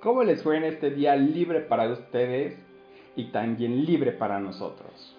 [0.00, 2.56] ¿Cómo les fue en este día libre para ustedes
[3.16, 5.16] y también libre para nosotros?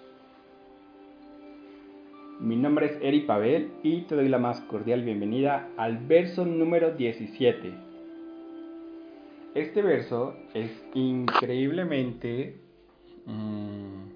[2.40, 6.92] Mi nombre es Eri Pavel y te doy la más cordial bienvenida al verso número
[6.92, 7.74] 17.
[9.54, 12.58] Este verso es increíblemente
[13.26, 14.08] mmm,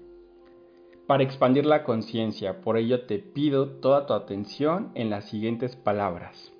[1.05, 6.54] para expandir la conciencia, por ello te pido toda tu atención en las siguientes palabras.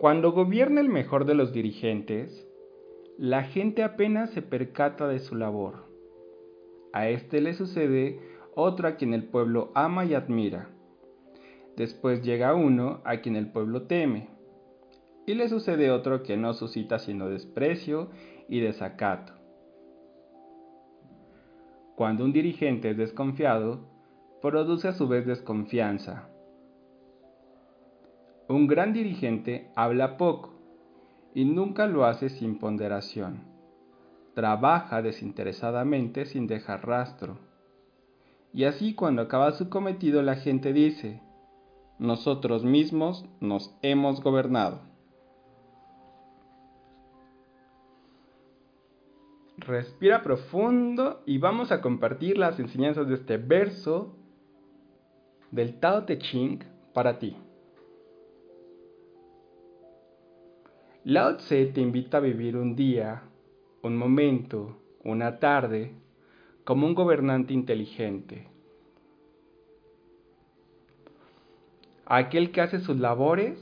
[0.00, 2.48] Cuando gobierna el mejor de los dirigentes,
[3.18, 5.84] la gente apenas se percata de su labor.
[6.94, 8.18] A este le sucede
[8.54, 10.70] otro a quien el pueblo ama y admira.
[11.76, 14.30] Después llega uno a quien el pueblo teme.
[15.26, 18.08] Y le sucede otro que no suscita sino desprecio
[18.48, 19.34] y desacato.
[21.94, 23.80] Cuando un dirigente es desconfiado,
[24.40, 26.29] produce a su vez desconfianza.
[28.50, 30.50] Un gran dirigente habla poco
[31.34, 33.44] y nunca lo hace sin ponderación.
[34.34, 37.38] Trabaja desinteresadamente sin dejar rastro
[38.52, 41.22] y así cuando acaba su cometido la gente dice,
[42.00, 44.80] nosotros mismos nos hemos gobernado.
[49.58, 54.16] Respira profundo y vamos a compartir las enseñanzas de este verso
[55.52, 57.36] del Tao Te Ching para ti.
[61.10, 63.22] Lao Tse te invita a vivir un día,
[63.82, 65.92] un momento, una tarde,
[66.62, 68.46] como un gobernante inteligente.
[72.06, 73.58] Aquel que hace sus labores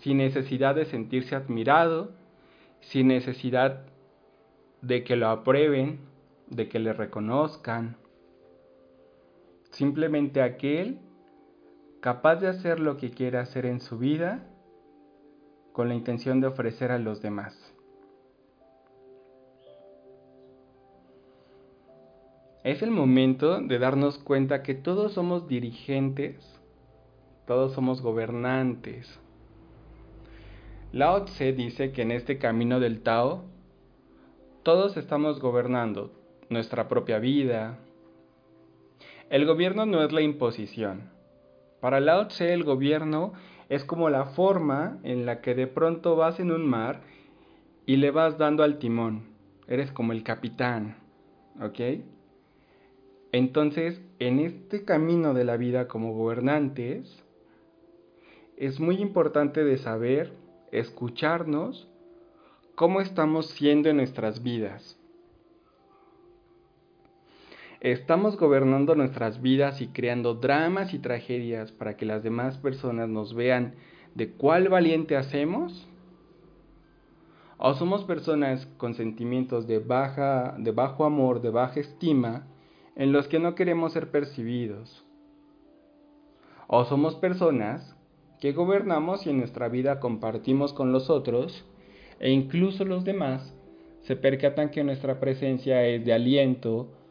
[0.00, 2.10] sin necesidad de sentirse admirado,
[2.80, 3.86] sin necesidad
[4.80, 6.00] de que lo aprueben,
[6.48, 7.96] de que le reconozcan.
[9.70, 10.98] Simplemente aquel
[12.00, 14.48] capaz de hacer lo que quiere hacer en su vida
[15.72, 17.72] con la intención de ofrecer a los demás.
[22.64, 26.60] Es el momento de darnos cuenta que todos somos dirigentes,
[27.46, 29.18] todos somos gobernantes.
[30.92, 33.44] Lao Tse dice que en este camino del Tao,
[34.62, 36.12] todos estamos gobernando
[36.50, 37.78] nuestra propia vida.
[39.28, 41.10] El gobierno no es la imposición.
[41.80, 43.32] Para Lao Tse el gobierno
[43.68, 47.02] es como la forma en la que de pronto vas en un mar
[47.86, 49.24] y le vas dando al timón.
[49.66, 50.96] Eres como el capitán,
[51.60, 52.04] ¿ok?
[53.32, 57.24] Entonces, en este camino de la vida como gobernantes,
[58.56, 60.32] es muy importante de saber,
[60.70, 61.88] escucharnos,
[62.74, 64.98] cómo estamos siendo en nuestras vidas.
[67.82, 73.34] Estamos gobernando nuestras vidas y creando dramas y tragedias para que las demás personas nos
[73.34, 73.74] vean
[74.14, 75.88] de cuál valiente hacemos.
[77.58, 82.46] O somos personas con sentimientos de baja, de bajo amor, de baja estima,
[82.94, 85.04] en los que no queremos ser percibidos.
[86.68, 87.96] O somos personas
[88.38, 91.64] que gobernamos y en nuestra vida compartimos con los otros
[92.20, 93.56] e incluso los demás
[94.02, 97.01] se percatan que nuestra presencia es de aliento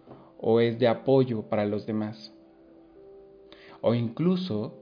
[0.42, 2.34] o es de apoyo para los demás.
[3.82, 4.78] O incluso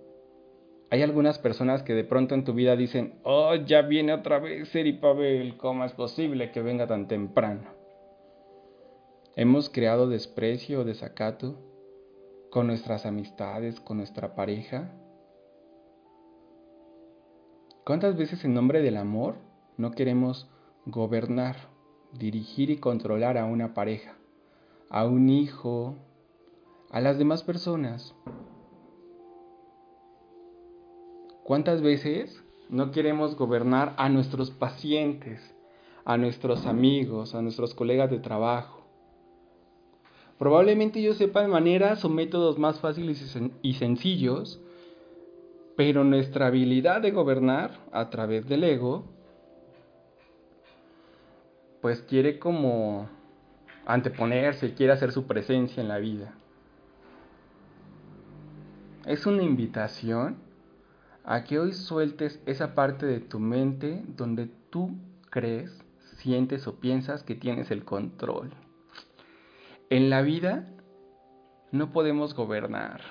[0.89, 4.73] hay algunas personas que de pronto en tu vida dicen, oh, ya viene otra vez
[4.73, 7.77] Eri Pavel, ¿cómo es posible que venga tan temprano?
[9.35, 11.55] Hemos creado desprecio o desacato
[12.49, 14.91] con nuestras amistades, con nuestra pareja.
[17.85, 19.35] ¿Cuántas veces en nombre del amor
[19.77, 20.49] no queremos
[20.85, 21.55] gobernar,
[22.11, 24.18] dirigir y controlar a una pareja,
[24.89, 25.95] a un hijo,
[26.89, 28.15] a las demás personas?
[31.43, 35.55] ¿Cuántas veces no queremos gobernar a nuestros pacientes,
[36.05, 38.83] a nuestros amigos, a nuestros colegas de trabajo?
[40.37, 44.61] Probablemente yo sepa maneras o métodos más fáciles y sencillos,
[45.75, 49.03] pero nuestra habilidad de gobernar a través del ego,
[51.81, 53.09] pues quiere como
[53.85, 56.33] anteponerse, quiere hacer su presencia en la vida.
[59.05, 60.37] Es una invitación
[61.23, 64.97] a que hoy sueltes esa parte de tu mente donde tú
[65.29, 65.83] crees,
[66.17, 68.51] sientes o piensas que tienes el control.
[69.89, 70.67] En la vida
[71.71, 73.01] no podemos gobernar.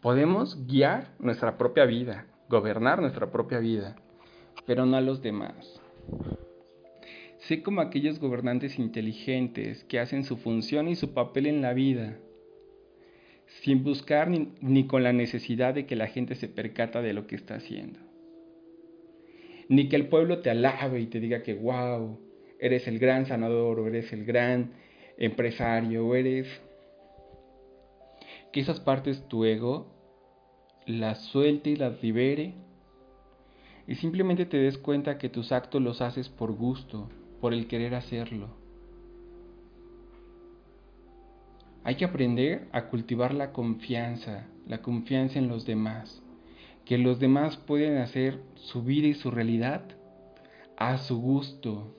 [0.00, 3.96] Podemos guiar nuestra propia vida, gobernar nuestra propia vida,
[4.66, 5.80] pero no a los demás.
[7.46, 12.18] Sé como aquellos gobernantes inteligentes que hacen su función y su papel en la vida,
[13.62, 17.36] sin buscar ni, con la necesidad de que la gente se percata de lo que
[17.36, 18.00] está haciendo.
[19.68, 22.18] ni que el pueblo te alabe y te diga que wow,
[22.58, 24.72] eres el gran sanador o eres el gran
[25.16, 26.48] empresario o eres...
[28.52, 29.86] Que esas partes tu ego
[30.84, 32.54] las suelte y las libere
[33.86, 37.08] y simplemente te des cuenta que tus actos los haces por gusto,
[37.40, 38.48] por el querer hacerlo.
[41.84, 46.20] Hay que aprender a cultivar la confianza, la confianza en los demás,
[46.84, 49.82] que los demás pueden hacer su vida y su realidad
[50.76, 51.94] a su gusto.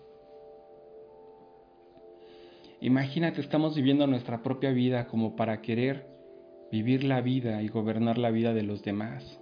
[2.81, 6.05] Imagínate, estamos viviendo nuestra propia vida como para querer
[6.71, 9.39] vivir la vida y gobernar la vida de los demás.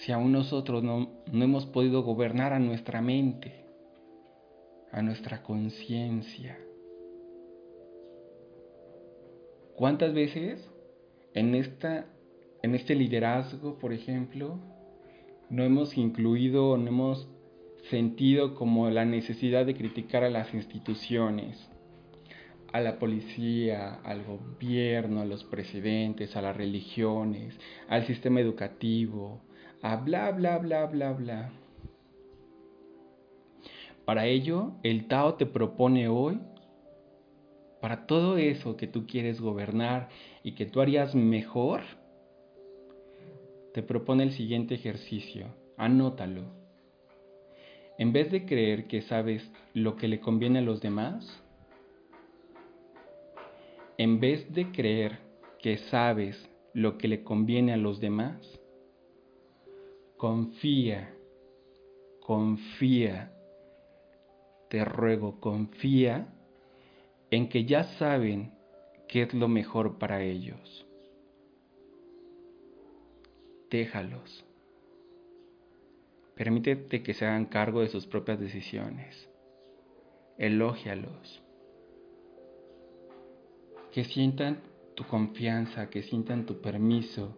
[0.00, 3.64] Si aún nosotros no, no hemos podido gobernar a nuestra mente,
[4.92, 6.58] a nuestra conciencia.
[9.74, 10.70] ¿Cuántas veces
[11.34, 12.06] en, esta,
[12.62, 14.58] en este liderazgo, por ejemplo,
[15.50, 17.28] no hemos incluido, no hemos
[17.90, 21.70] sentido como la necesidad de criticar a las instituciones,
[22.72, 27.58] a la policía, al gobierno, a los presidentes, a las religiones,
[27.88, 29.42] al sistema educativo,
[29.92, 31.50] a bla, bla, bla, bla, bla.
[34.04, 36.40] Para ello, el Tao te propone hoy,
[37.80, 40.08] para todo eso que tú quieres gobernar
[40.42, 41.82] y que tú harías mejor,
[43.74, 45.46] te propone el siguiente ejercicio.
[45.76, 46.42] Anótalo.
[47.96, 51.44] En vez de creer que sabes lo que le conviene a los demás,
[53.98, 55.18] en vez de creer
[55.60, 56.36] que sabes
[56.74, 58.36] lo que le conviene a los demás,
[60.16, 61.14] confía,
[62.20, 63.32] confía,
[64.68, 66.32] te ruego, confía
[67.30, 68.52] en que ya saben
[69.08, 70.86] qué es lo mejor para ellos.
[73.70, 74.44] Déjalos.
[76.34, 79.28] Permítete que se hagan cargo de sus propias decisiones.
[80.38, 81.42] Elógialos
[83.96, 84.60] que sientan
[84.94, 87.34] tu confianza, que sientan tu permiso,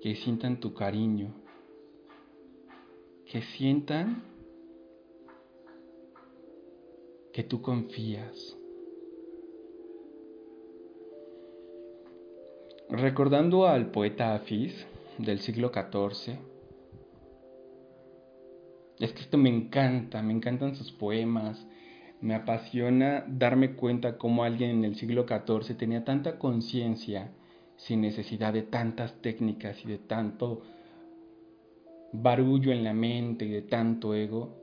[0.00, 1.34] que sientan tu cariño,
[3.32, 4.22] que sientan
[7.32, 8.58] que tú confías.
[12.90, 14.86] Recordando al poeta Afis
[15.16, 16.34] del siglo XIV,
[19.00, 21.66] es que esto me encanta, me encantan sus poemas,
[22.20, 27.32] me apasiona darme cuenta cómo alguien en el siglo XIV tenía tanta conciencia
[27.76, 30.64] sin necesidad de tantas técnicas y de tanto
[32.12, 34.56] barullo en la mente de tanto ego.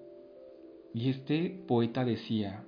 [0.94, 2.66] Y este poeta decía,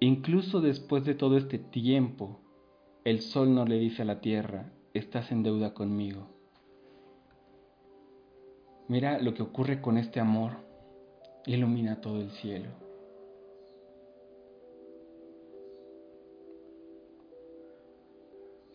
[0.00, 2.40] incluso después de todo este tiempo,
[3.04, 6.28] el sol no le dice a la tierra, estás en deuda conmigo.
[8.88, 10.52] Mira lo que ocurre con este amor,
[11.46, 12.88] ilumina todo el cielo.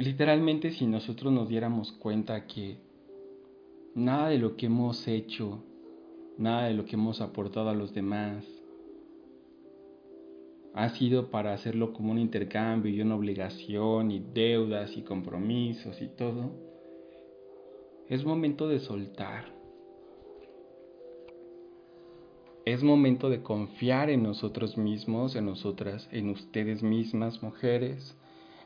[0.04, 2.78] literalmente si nosotros nos diéramos cuenta que
[3.96, 5.64] nada de lo que hemos hecho,
[6.38, 8.46] nada de lo que hemos aportado a los demás,
[10.74, 16.08] ha sido para hacerlo como un intercambio y una obligación y deudas y compromisos y
[16.08, 16.52] todo,
[18.10, 19.54] es momento de soltar.
[22.66, 28.18] Es momento de confiar en nosotros mismos, en nosotras, en ustedes mismas, mujeres,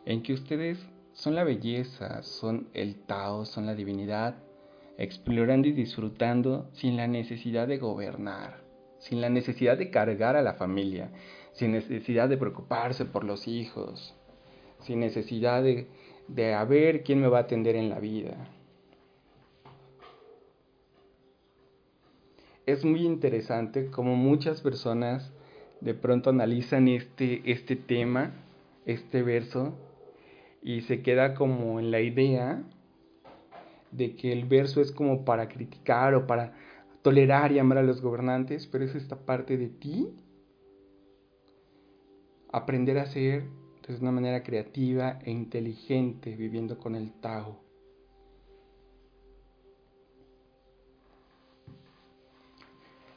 [0.05, 0.79] en que ustedes
[1.13, 4.46] son la belleza, son el Tao, son la divinidad,
[4.97, 8.63] explorando y disfrutando sin la necesidad de gobernar,
[8.99, 11.11] sin la necesidad de cargar a la familia,
[11.53, 14.15] sin necesidad de preocuparse por los hijos,
[14.81, 15.87] sin necesidad de,
[16.27, 18.49] de a ver quién me va a atender en la vida.
[22.65, 25.31] Es muy interesante como muchas personas
[25.79, 28.33] de pronto analizan este, este tema,
[28.85, 29.77] este verso,
[30.61, 32.63] y se queda como en la idea
[33.91, 36.53] de que el verso es como para criticar o para
[37.01, 40.09] tolerar y amar a los gobernantes, pero es esta parte de ti
[42.51, 43.43] aprender a ser
[43.87, 47.57] de una manera creativa e inteligente viviendo con el Tao.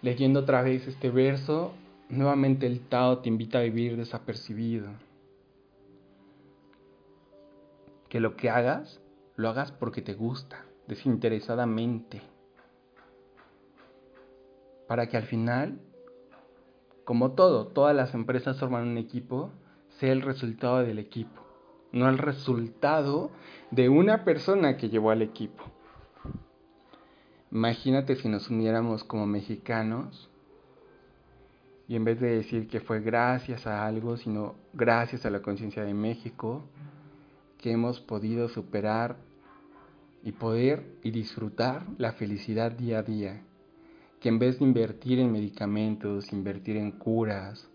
[0.02, 1.72] Leyendo otra vez este verso,
[2.08, 4.88] nuevamente el Tao te invita a vivir desapercibido
[8.08, 9.00] que lo que hagas,
[9.36, 12.22] lo hagas porque te gusta, desinteresadamente.
[14.86, 15.80] Para que al final,
[17.04, 19.50] como todo, todas las empresas forman un equipo,
[19.98, 21.42] sea el resultado del equipo,
[21.92, 23.30] no el resultado
[23.70, 25.64] de una persona que llevó al equipo.
[27.52, 30.30] Imagínate si nos uniéramos como mexicanos
[31.88, 35.82] y en vez de decir que fue gracias a algo, sino gracias a la conciencia
[35.82, 36.62] de México,
[37.60, 39.16] que hemos podido superar
[40.22, 43.42] y poder y disfrutar la felicidad día a día.
[44.20, 47.68] Que en vez de invertir en medicamentos, invertir en curas,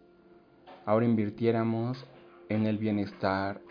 [0.85, 2.05] ahora invirtiéramos
[2.49, 3.61] en el bienestar,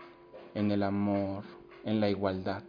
[0.53, 1.43] en el amor,
[1.83, 2.63] en la igualdad.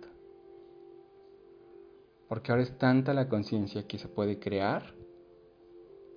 [2.28, 4.94] Porque ahora es tanta la conciencia que se puede crear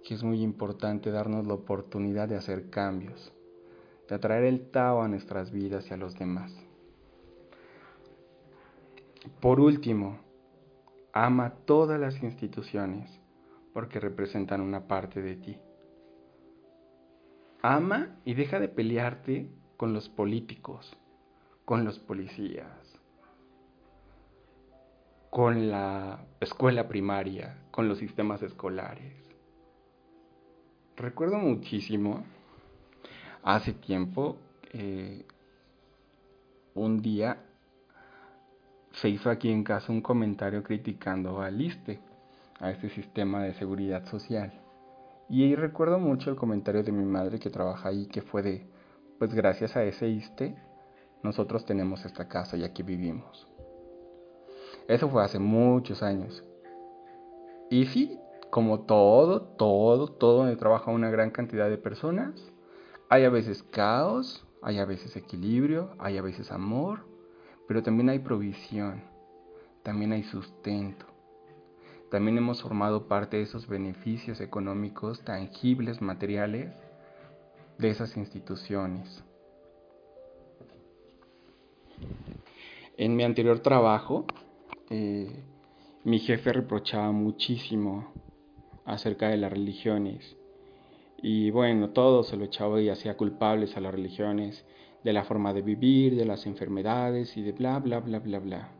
[0.03, 3.31] que es muy importante darnos la oportunidad de hacer cambios,
[4.07, 6.68] de atraer el Tao a nuestras vidas y a los demás.
[9.41, 10.19] Por último,
[11.13, 13.19] ama todas las instituciones
[13.73, 15.57] porque representan una parte de ti.
[17.61, 20.97] Ama y deja de pelearte con los políticos,
[21.65, 22.99] con los policías,
[25.29, 29.15] con la escuela primaria, con los sistemas escolares.
[30.95, 32.23] Recuerdo muchísimo,
[33.43, 34.37] hace tiempo,
[34.73, 35.25] eh,
[36.73, 37.48] un día
[38.99, 42.01] se hizo aquí en casa un comentario criticando al ISTE,
[42.59, 44.51] a este sistema de seguridad social.
[45.29, 48.67] Y ahí recuerdo mucho el comentario de mi madre que trabaja ahí, que fue de,
[49.17, 50.55] pues gracias a ese ISTE,
[51.23, 53.47] nosotros tenemos esta casa y aquí vivimos.
[54.89, 56.43] Eso fue hace muchos años.
[57.69, 62.51] Y sí, como todo, todo, todo donde trabaja una gran cantidad de personas,
[63.07, 67.08] hay a veces caos, hay a veces equilibrio, hay a veces amor,
[67.69, 69.03] pero también hay provisión,
[69.83, 71.05] también hay sustento.
[72.09, 76.73] También hemos formado parte de esos beneficios económicos tangibles, materiales,
[77.77, 79.23] de esas instituciones.
[82.97, 84.25] En mi anterior trabajo,
[84.89, 85.43] eh,
[86.03, 88.11] mi jefe reprochaba muchísimo
[88.83, 90.35] acerca de las religiones.
[91.21, 94.65] Y bueno, todo se lo echaba y hacía culpables a las religiones
[95.03, 98.71] de la forma de vivir, de las enfermedades y de bla, bla, bla, bla, bla.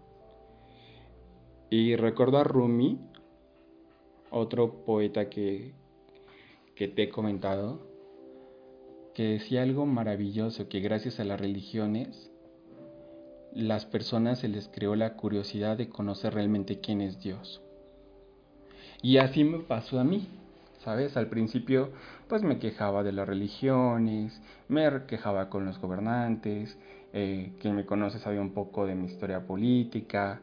[1.69, 2.99] Y recuerdo a Rumi,
[4.31, 5.73] otro poeta que,
[6.75, 7.87] que te he comentado,
[9.13, 12.31] que decía algo maravilloso, que gracias a las religiones,
[13.53, 17.61] las personas se les creó la curiosidad de conocer realmente quién es Dios.
[19.01, 20.27] Y así me pasó a mí.
[20.79, 21.17] ¿Sabes?
[21.17, 21.91] Al principio,
[22.27, 26.77] pues me quejaba de las religiones, me quejaba con los gobernantes,
[27.13, 30.41] eh, quien me conoce sabe un poco de mi historia política,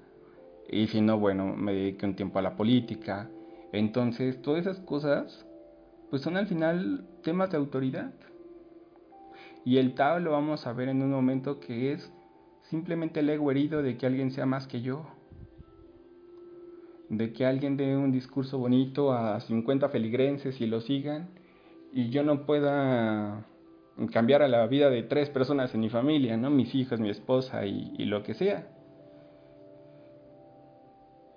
[0.68, 3.28] y si no, bueno, me dediqué un tiempo a la política.
[3.72, 5.46] Entonces, todas esas cosas,
[6.10, 8.12] pues son al final temas de autoridad.
[9.64, 12.12] Y el Tao lo vamos a ver en un momento que es
[12.62, 15.06] simplemente el ego herido de que alguien sea más que yo
[17.08, 21.28] de que alguien dé un discurso bonito a 50 feligrenses y lo sigan
[21.92, 23.46] y yo no pueda
[24.12, 26.50] cambiar a la vida de tres personas en mi familia, ¿no?
[26.50, 28.68] Mis hijos, mi esposa y, y lo que sea.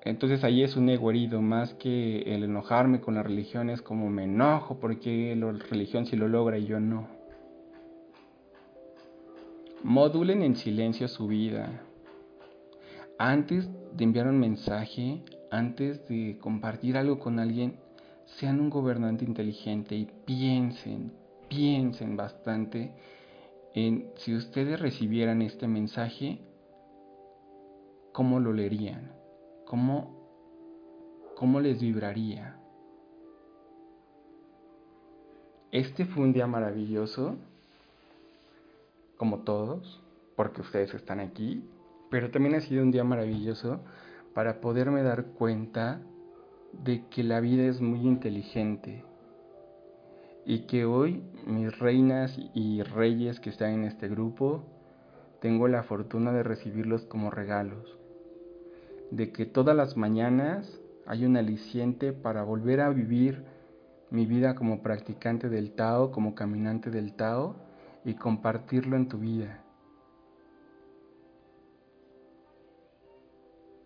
[0.04, 4.10] Entonces ahí es un ego herido, más que el enojarme con la religión es como
[4.10, 7.08] me enojo porque la religión sí lo logra y yo no.
[9.84, 11.84] Modulen en silencio su vida.
[13.18, 17.80] Antes de enviar un mensaje, antes de compartir algo con alguien,
[18.26, 21.12] sean un gobernante inteligente y piensen,
[21.48, 22.94] piensen bastante
[23.74, 26.40] en si ustedes recibieran este mensaje,
[28.12, 29.12] ¿cómo lo leerían?
[29.66, 30.30] ¿Cómo,
[31.36, 32.58] cómo les vibraría?
[35.72, 37.36] Este fue un día maravilloso,
[39.18, 40.02] como todos,
[40.36, 41.64] porque ustedes están aquí,
[42.10, 43.82] pero también ha sido un día maravilloso
[44.40, 46.00] para poderme dar cuenta
[46.72, 49.04] de que la vida es muy inteligente
[50.46, 54.64] y que hoy mis reinas y reyes que están en este grupo,
[55.42, 57.98] tengo la fortuna de recibirlos como regalos,
[59.12, 63.44] de que todas las mañanas hay un aliciente para volver a vivir
[64.10, 67.58] mi vida como practicante del Tao, como caminante del Tao
[68.06, 69.66] y compartirlo en tu vida.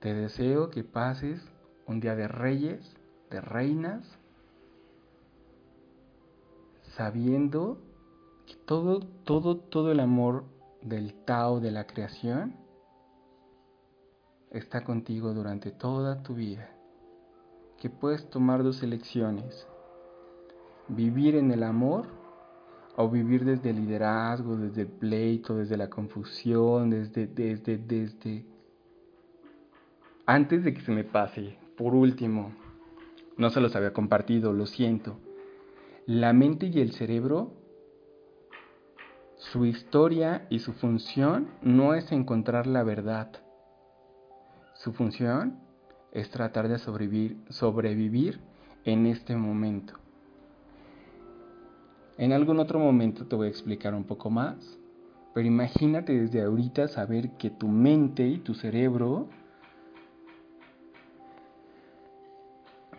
[0.04, 1.42] Te deseo que pases
[1.88, 2.94] un día de reyes,
[3.32, 4.04] de reinas,
[6.98, 7.78] sabiendo
[8.46, 10.44] que todo, todo, todo el amor
[10.82, 12.54] del Tao de la creación
[14.52, 16.70] está contigo durante toda tu vida.
[17.78, 19.66] Que puedes tomar dos elecciones.
[20.90, 22.08] Vivir en el amor
[22.98, 28.53] o vivir desde el liderazgo, desde el pleito, desde la confusión, desde, desde, desde
[30.26, 32.54] antes de que se me pase, por último,
[33.36, 35.18] No se los había compartido, lo siento.
[36.06, 37.54] La mente y el cerebro,
[39.38, 43.32] su historia y su función no es encontrar la verdad.
[44.76, 45.60] Su función
[46.12, 48.40] es tratar de sobrevivir, sobrevivir
[48.86, 49.96] en este momento.
[52.18, 54.78] En algún otro momento te voy a explicar un poco más,
[55.34, 59.28] pero imagínate desde ahorita saber que tu mente y tu cerebro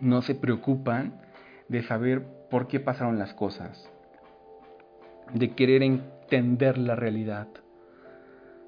[0.01, 1.21] no se preocupan
[1.67, 3.89] de saber por qué pasaron las cosas,
[5.33, 7.47] de querer entender la realidad.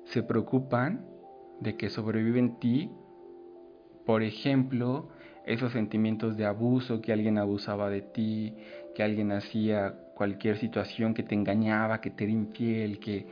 [0.05, 1.05] Se preocupan
[1.59, 2.91] de que sobrevive en ti,
[4.05, 5.09] por ejemplo,
[5.45, 8.55] esos sentimientos de abuso, que alguien abusaba de ti,
[8.95, 13.25] que alguien hacía cualquier situación que te engañaba, que te era infiel, que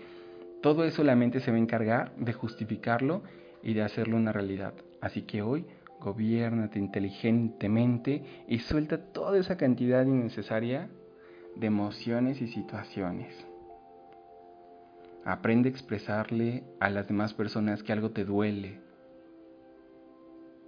[0.62, 3.24] todo eso la mente se va a encargar de justificarlo
[3.64, 4.74] y de hacerlo una realidad.
[5.02, 5.66] Así que hoy
[6.06, 10.88] gobiernate inteligentemente y suelta toda esa cantidad innecesaria
[11.56, 13.36] de emociones y situaciones.
[15.26, 18.80] Aprende a expresarle a las demás personas que algo te duele.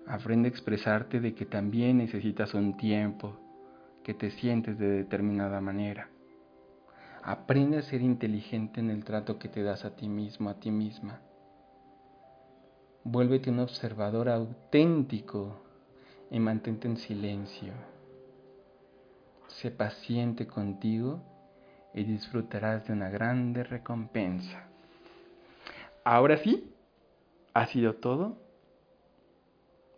[0.08, 3.38] Aprende a expresarte de que también necesitas un tiempo,
[4.04, 6.10] que te sientes de determinada manera.
[7.22, 10.72] Aprende a ser inteligente en el trato que te das a ti mismo, a ti
[10.72, 11.22] misma.
[13.10, 15.62] Vuélvete un observador auténtico
[16.30, 17.72] y mantente en silencio.
[19.48, 21.22] Sé paciente contigo
[21.94, 24.68] y disfrutarás de una grande recompensa.
[26.04, 26.70] Ahora sí,
[27.54, 28.38] ha sido todo.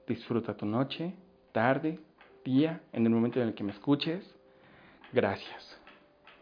[0.08, 1.16] Disfruta tu noche,
[1.52, 2.00] tarde,
[2.46, 4.24] día, en el momento en el que me escuches.
[5.12, 5.79] Gracias.